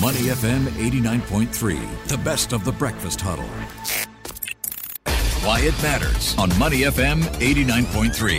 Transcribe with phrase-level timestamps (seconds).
[0.00, 3.48] Money FM 89.3, the best of the breakfast huddle.
[5.44, 8.38] Why it matters on Money FM 89.3.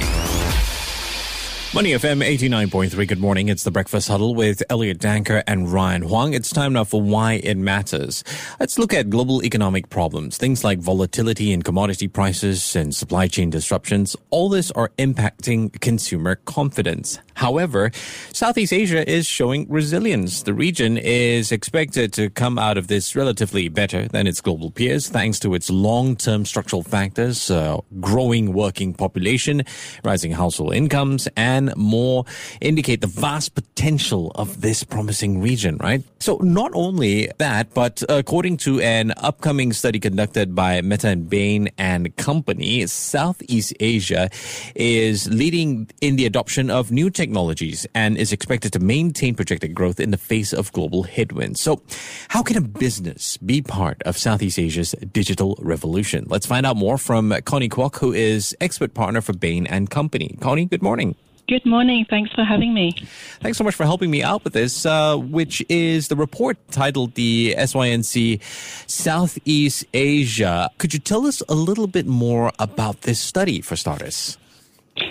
[1.73, 3.07] Money FM 89.3.
[3.07, 3.47] Good morning.
[3.49, 6.33] It's the Breakfast Huddle with Elliot Danker and Ryan Huang.
[6.33, 8.23] It's time now for Why It Matters.
[8.59, 10.37] Let's look at global economic problems.
[10.37, 14.15] Things like volatility in commodity prices and supply chain disruptions.
[14.31, 17.19] All this are impacting consumer confidence.
[17.39, 17.91] However,
[18.33, 20.43] Southeast Asia is showing resilience.
[20.43, 25.07] The region is expected to come out of this relatively better than its global peers
[25.07, 29.63] thanks to its long-term structural factors, uh, growing working population,
[30.03, 32.25] rising household incomes, and more
[32.59, 36.03] indicate the vast potential of this promising region, right?
[36.19, 41.69] So not only that, but according to an upcoming study conducted by Meta and Bain
[41.77, 44.29] and Company, Southeast Asia
[44.75, 49.75] is leading in the adoption of new technology technologies and is expected to maintain projected
[49.75, 51.61] growth in the face of global headwinds.
[51.61, 51.81] So,
[52.29, 56.25] how can a business be part of Southeast Asia's digital revolution?
[56.27, 60.37] Let's find out more from Connie Kwok, who is expert partner for Bain and Company.
[60.41, 61.15] Connie, good morning.
[61.47, 62.05] Good morning.
[62.09, 62.93] Thanks for having me.
[63.41, 67.13] Thanks so much for helping me out with this, uh, which is the report titled
[67.13, 68.41] the SYNC
[68.87, 70.69] Southeast Asia.
[70.77, 74.37] Could you tell us a little bit more about this study for starters?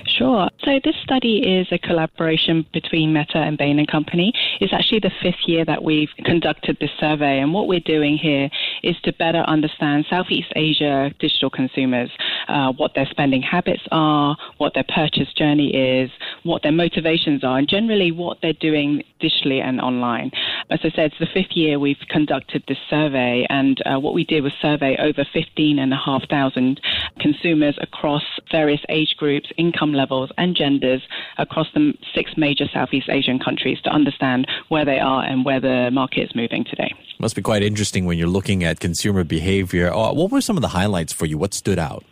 [0.07, 0.49] Sure.
[0.65, 4.33] So this study is a collaboration between Meta and Bain and Company.
[4.61, 8.51] It's actually the fifth year that we've conducted this survey, and what we're doing here
[8.83, 12.11] is to better understand Southeast Asia digital consumers,
[12.49, 16.11] uh, what their spending habits are, what their purchase journey is,
[16.43, 20.31] what their motivations are, and generally what they're doing digitally and online.
[20.71, 24.23] As I said, it's the fifth year we've conducted this survey, and uh, what we
[24.23, 26.81] did was survey over 15,500
[27.19, 31.01] consumers across various age groups, income levels, and genders
[31.39, 35.91] across the six major Southeast Asian countries to understand where they are and where the
[35.91, 36.93] market is moving today.
[37.19, 39.91] Must be quite interesting when you're looking at consumer behavior.
[39.91, 41.39] Uh, what were some of the highlights for you?
[41.39, 42.05] What stood out?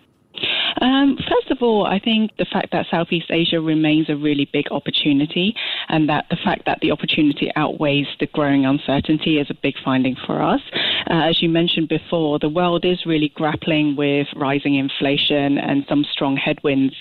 [0.86, 4.70] Um, first of all, I think the fact that Southeast Asia remains a really big
[4.70, 5.52] opportunity,
[5.88, 10.14] and that the fact that the opportunity outweighs the growing uncertainty is a big finding
[10.26, 10.60] for us.
[11.08, 16.04] Uh, as you mentioned before, the world is really grappling with rising inflation and some
[16.04, 16.94] strong headwinds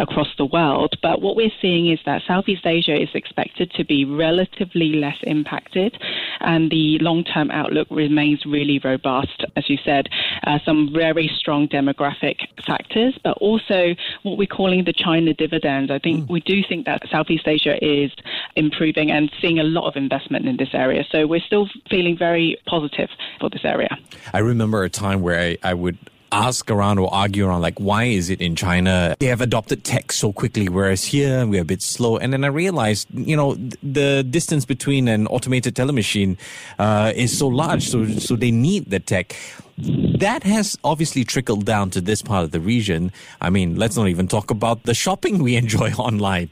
[0.00, 0.94] across the world.
[1.02, 5.96] But what we're seeing is that Southeast Asia is expected to be relatively less impacted,
[6.40, 9.44] and the long term outlook remains really robust.
[9.56, 10.08] As you said,
[10.44, 12.36] uh, some very strong demographic
[12.66, 15.90] factors, but also what we're calling the China dividend.
[15.90, 16.30] I think mm.
[16.30, 18.10] we do think that Southeast Asia is
[18.56, 21.04] improving and seeing a lot of investment in this area.
[21.10, 23.08] So we're still feeling very positive
[23.40, 23.96] for this area.
[24.32, 25.98] I remember a time where I, I would
[26.32, 30.10] ask around or argue around like why is it in China they have adopted tech
[30.10, 32.16] so quickly whereas here we're a bit slow?
[32.16, 36.38] And then I realized you know the distance between an automated teller machine
[36.78, 39.36] uh, is so large so so they need the tech.
[39.78, 43.12] That has obviously trickled down to this part of the region.
[43.40, 46.50] I mean let's not even talk about the shopping we enjoy online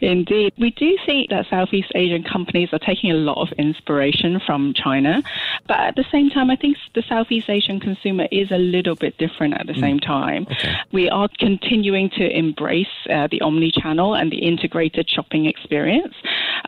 [0.00, 0.54] Indeed.
[0.58, 5.22] We do see that Southeast Asian companies are taking a lot of inspiration from China.
[5.68, 9.18] But at the same time, I think the Southeast Asian consumer is a little bit
[9.18, 9.80] different at the mm.
[9.80, 10.46] same time.
[10.50, 10.74] Okay.
[10.92, 16.14] We are continuing to embrace uh, the omni channel and the integrated shopping experience.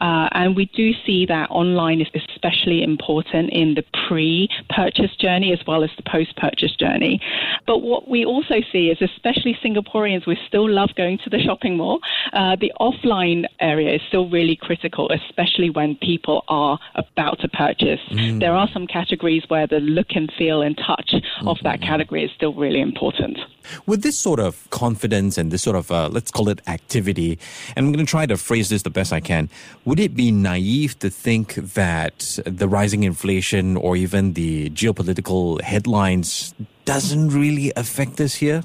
[0.00, 5.52] Uh, and we do see that online is especially important in the pre purchase journey
[5.52, 7.20] as well as the post purchase journey.
[7.66, 11.76] But what we also see is, especially Singaporeans, we still love going to the shopping
[11.76, 12.00] mall.
[12.32, 13.21] Uh, the offline
[13.60, 18.00] area is still really critical, especially when people are about to purchase.
[18.10, 18.40] Mm.
[18.40, 21.48] There are some categories where the look and feel and touch mm-hmm.
[21.48, 21.90] of that mm-hmm.
[21.90, 23.38] category is still really important.
[23.86, 27.38] With this sort of confidence and this sort of, uh, let's call it activity,
[27.76, 29.48] and I'm going to try to phrase this the best I can,
[29.84, 36.54] would it be naive to think that the rising inflation or even the geopolitical headlines
[36.84, 38.64] doesn't really affect us here?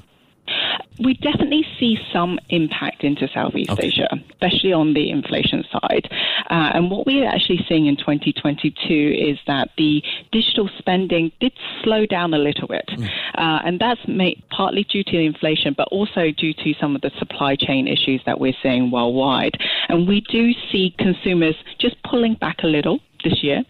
[1.00, 3.86] We definitely see some impact into Southeast okay.
[3.86, 6.08] Asia, especially on the inflation side.
[6.50, 10.02] Uh, and what we're actually seeing in 2022 is that the
[10.32, 11.52] digital spending did
[11.82, 12.86] slow down a little bit.
[12.88, 13.08] Mm.
[13.34, 17.10] Uh, and that's made, partly due to inflation, but also due to some of the
[17.18, 19.56] supply chain issues that we're seeing worldwide.
[19.88, 23.62] And we do see consumers just pulling back a little this year.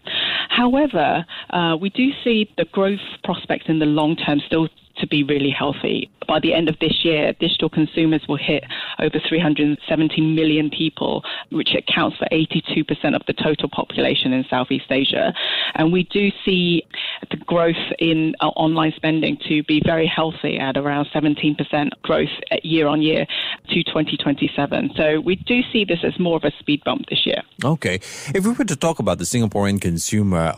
[0.49, 4.67] However, uh, we do see the growth prospects in the long term still
[4.99, 6.09] to be really healthy.
[6.27, 8.63] By the end of this year, digital consumers will hit
[8.99, 15.33] over 370 million people, which accounts for 82% of the total population in Southeast Asia.
[15.75, 16.83] And we do see
[17.31, 22.29] the growth in uh, online spending to be very healthy at around 17% growth
[22.63, 23.25] year on year
[23.69, 24.91] to 2027.
[24.95, 27.41] So we do see this as more of a speed bump this year.
[27.63, 27.95] Okay.
[28.33, 30.53] If we were to talk about the Singaporean consumer,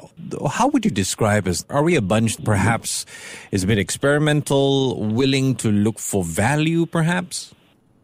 [0.49, 1.65] how would you describe us?
[1.69, 3.05] Are we a bunch perhaps
[3.51, 7.53] is a bit experimental, willing to look for value perhaps?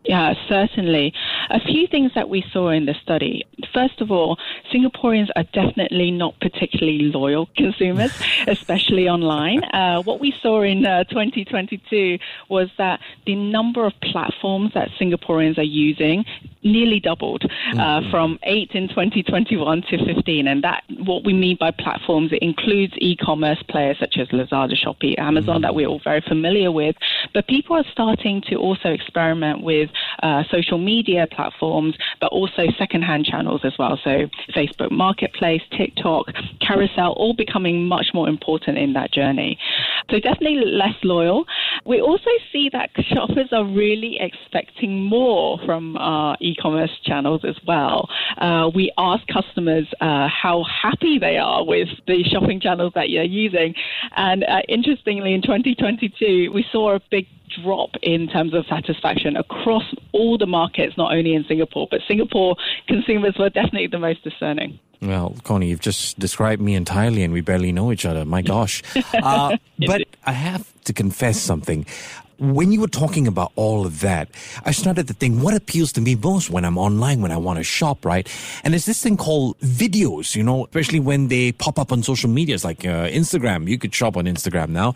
[0.07, 1.13] Yeah, certainly.
[1.49, 3.45] A few things that we saw in the study.
[3.73, 4.37] First of all,
[4.73, 8.11] Singaporeans are definitely not particularly loyal consumers,
[8.47, 9.63] especially online.
[9.63, 15.57] Uh, what we saw in uh, 2022 was that the number of platforms that Singaporeans
[15.57, 16.25] are using
[16.63, 18.11] nearly doubled uh, mm-hmm.
[18.11, 20.47] from 8 in 2021 to 15.
[20.47, 25.17] And that, what we mean by platforms, it includes e-commerce players such as Lazada, Shopee,
[25.17, 25.61] Amazon mm-hmm.
[25.63, 26.95] that we're all very familiar with.
[27.33, 29.89] But people are starting to also experiment with
[30.23, 33.99] uh, social media platforms, but also secondhand channels as well.
[34.03, 36.27] So Facebook Marketplace, TikTok,
[36.61, 39.57] Carousell, all becoming much more important in that journey.
[40.09, 41.45] So definitely less loyal.
[41.85, 48.09] We also see that shoppers are really expecting more from our e-commerce channels as well.
[48.37, 53.23] Uh, we ask customers uh, how happy they are with the shopping channels that you're
[53.23, 53.73] using,
[54.15, 57.27] and uh, interestingly, in 2022, we saw a big
[57.63, 59.83] drop in terms of satisfaction across
[60.13, 62.55] all the markets, not only in Singapore, but Singapore
[62.87, 64.79] consumers were definitely the most discerning.
[65.01, 68.25] Well, Connie, you've just described me entirely and we barely know each other.
[68.25, 68.83] My gosh.
[69.13, 71.85] Uh, but I have to confess something.
[72.39, 74.29] When you were talking about all of that,
[74.63, 77.57] I started to think what appeals to me most when I'm online, when I want
[77.57, 78.27] to shop, right?
[78.63, 82.29] And there's this thing called videos, you know, especially when they pop up on social
[82.29, 83.67] medias like uh, Instagram.
[83.67, 84.93] You could shop on Instagram now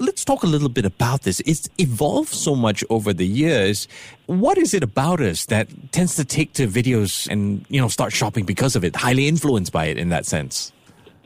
[0.00, 1.40] let's talk a little bit about this.
[1.46, 3.88] It's evolved so much over the years.
[4.26, 8.12] What is it about us that tends to take to videos and, you know, start
[8.12, 10.72] shopping because of it, highly influenced by it in that sense?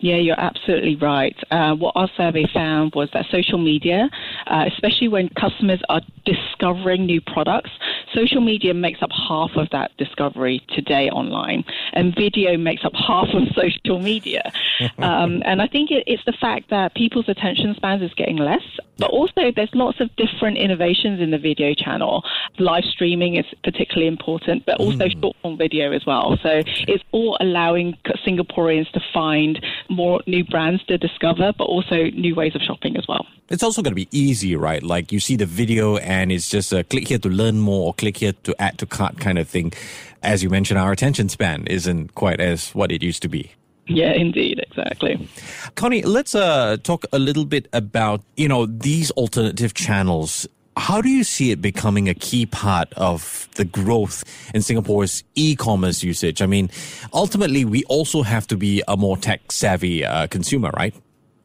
[0.00, 1.36] Yeah, you're absolutely right.
[1.50, 4.08] Uh, what our survey found was that social media,
[4.46, 7.70] uh, especially when customers are discovering new products,
[8.14, 13.26] social media makes up half of that discovery today online, and video makes up half
[13.34, 14.52] of social media.
[14.98, 18.62] um, and I think it, it's the fact that people's attention spans is getting less,
[18.98, 22.22] but also there's lots of different innovations in the video channel.
[22.58, 25.20] Live streaming is particularly important, but also mm.
[25.20, 26.38] short form video as well.
[26.42, 27.96] So it's all allowing
[28.26, 33.06] Singaporeans to find more new brands to discover, but also new ways of shopping as
[33.08, 33.26] well.
[33.48, 34.82] It's also going to be easy, right?
[34.82, 37.94] Like you see the video and it's just a click here to learn more or
[37.94, 39.72] click here to add to cart kind of thing.
[40.22, 43.52] As you mentioned, our attention span isn't quite as what it used to be.
[43.88, 45.28] Yeah, indeed, exactly.
[45.74, 50.46] Connie, let's uh, talk a little bit about you know these alternative channels
[50.78, 54.24] how do you see it becoming a key part of the growth
[54.54, 56.40] in Singapore's e-commerce usage?
[56.40, 56.70] I mean,
[57.12, 60.94] ultimately, we also have to be a more tech savvy uh, consumer, right?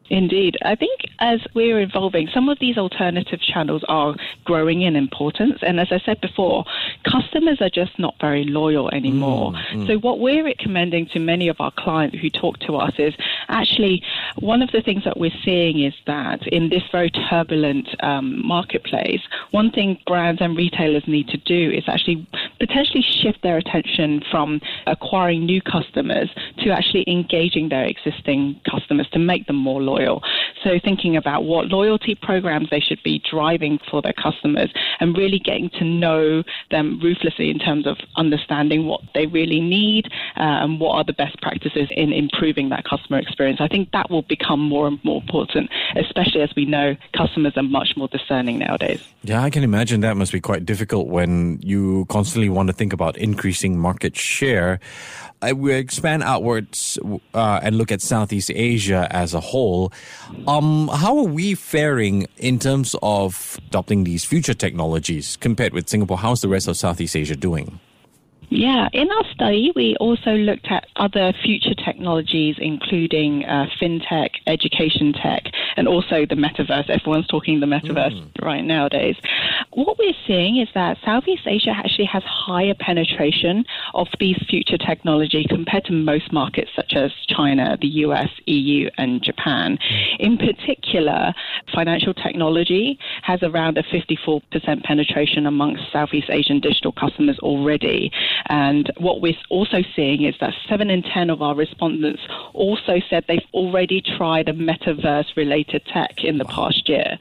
[0.09, 0.57] Indeed.
[0.63, 5.59] I think as we're evolving, some of these alternative channels are growing in importance.
[5.61, 6.65] And as I said before,
[7.09, 9.53] customers are just not very loyal anymore.
[9.53, 9.87] Mm, mm.
[9.87, 13.13] So, what we're recommending to many of our clients who talk to us is
[13.47, 14.03] actually
[14.39, 19.21] one of the things that we're seeing is that in this very turbulent um, marketplace,
[19.51, 22.27] one thing brands and retailers need to do is actually
[22.65, 26.29] potentially shift their attention from acquiring new customers
[26.59, 30.21] to actually engaging their existing customers to make them more loyal.
[30.63, 34.71] So thinking about what loyalty programs they should be driving for their customers
[35.01, 40.07] and really getting to know them ruthlessly in terms of understanding what they really need
[40.35, 43.59] and what are the best practices in improving that customer experience.
[43.61, 47.63] I think that will become more and more important, especially as we know customers are
[47.63, 49.03] much more discerning nowadays.
[49.23, 52.93] Yeah, I can imagine that must be quite difficult when you constantly want to think
[52.93, 54.79] about increasing market share.
[55.41, 56.97] Uh, we expand outwards
[57.33, 59.91] uh, and look at Southeast Asia as a whole.
[60.47, 66.17] Um, how are we faring in terms of adopting these future technologies compared with Singapore?
[66.17, 67.79] How's the rest of Southeast Asia doing?
[68.49, 75.13] Yeah, in our study, we also looked at other future technologies, including uh, fintech, education
[75.13, 75.43] tech,
[75.75, 76.89] and also the metaverse.
[76.89, 78.45] Everyone's talking the metaverse mm.
[78.45, 79.15] right nowadays.
[79.71, 85.45] What we're seeing is that Southeast Asia actually has higher penetration of these future technology
[85.49, 89.77] compared to most markets such as China, the US, EU, and Japan.
[89.77, 90.19] Mm.
[90.19, 91.33] In particular,
[91.73, 98.11] financial technology has around a 54% penetration amongst Southeast Asian digital customers already.
[98.47, 102.21] And what we're also seeing is that seven in 10 of our respondents
[102.53, 106.67] also said they've already tried a metaverse related tech in the wow.
[106.67, 107.17] past year.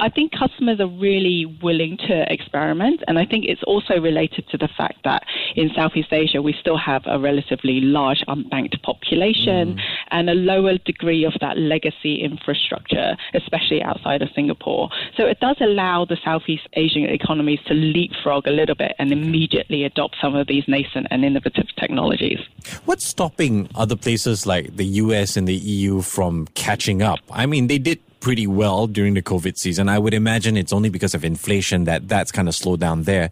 [0.00, 3.02] I think customers are really willing to experiment.
[3.06, 6.78] And I think it's also related to the fact that in Southeast Asia, we still
[6.78, 9.74] have a relatively large unbanked population.
[9.74, 9.80] Mm.
[10.10, 14.88] and a lower degree of that legacy infrastructure, especially outside of Singapore.
[15.16, 19.84] So it does allow the Southeast Asian economies to leapfrog a little bit and immediately
[19.84, 22.38] adopt some of these nascent and innovative technologies.
[22.84, 27.20] What's stopping other places like the US and the EU from catching up?
[27.30, 29.88] I mean, they did pretty well during the COVID season.
[29.88, 33.30] I would imagine it's only because of inflation that that's kind of slowed down there.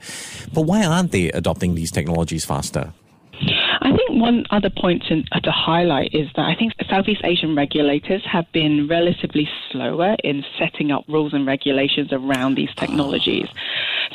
[0.53, 2.93] But why aren't they adopting these technologies faster?
[3.81, 8.23] I think one other point to, to, highlight is that I think Southeast Asian regulators
[8.31, 12.81] have been relatively slower in setting up rules and regulations around these ah.
[12.81, 13.49] technologies.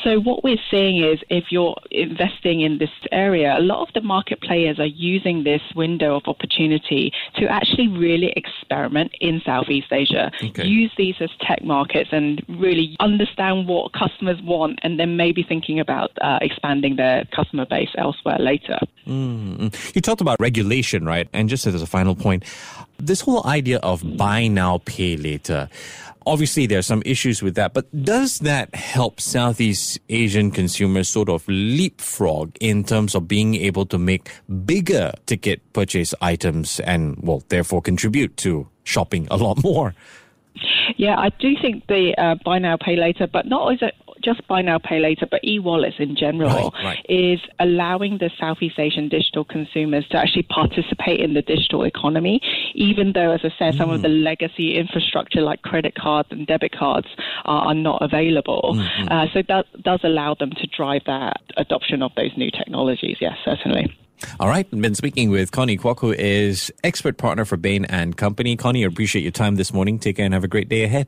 [0.03, 4.01] So what we're seeing is if you're investing in this area, a lot of the
[4.01, 10.31] market players are using this window of opportunity to actually really experiment in Southeast Asia,
[10.43, 10.65] okay.
[10.65, 15.79] use these as tech markets and really understand what customers want and then maybe thinking
[15.79, 18.79] about uh, expanding their customer base elsewhere later.
[19.07, 19.67] Mm-hmm.
[19.93, 21.29] You talked about regulation, right?
[21.33, 22.43] And just as a final point,
[22.99, 25.69] this whole idea of buy now, pay later
[26.27, 31.29] obviously there are some issues with that, but does that help Southeast Asian consumers sort
[31.29, 34.29] of leapfrog in terms of being able to make
[34.65, 39.95] bigger ticket purchase items and, well, therefore contribute to shopping a lot more?
[40.97, 43.63] Yeah, I do think the uh, buy now, pay later, but not
[44.23, 47.05] just buy now, pay later, but e-wallets in general right, right.
[47.09, 52.41] is allowing the Southeast Asian digital consumers to actually participate in the digital economy,
[52.73, 53.77] even though, as I said, mm.
[53.77, 54.23] some of the mm.
[54.23, 57.07] legacy infrastructure like credit cards and debit cards
[57.45, 58.75] are, are not available.
[58.75, 59.07] Mm-hmm.
[59.09, 63.17] Uh, so that does allow them to drive that adoption of those new technologies.
[63.19, 63.95] Yes, certainly.
[64.39, 68.17] All right, I've been speaking with Connie Kwok, who is expert partner for Bain and
[68.17, 68.55] Company.
[68.55, 69.99] Connie, I appreciate your time this morning.
[69.99, 71.07] Take care and have a great day ahead.